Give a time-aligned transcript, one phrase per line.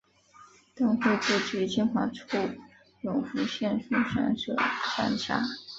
[0.75, 2.23] 郑橞祖籍清华处
[3.01, 4.63] 永福县槊山社忭
[4.95, 5.43] 上乡。